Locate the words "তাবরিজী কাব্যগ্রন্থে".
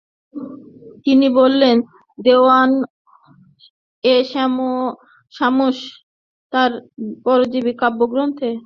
6.53-8.49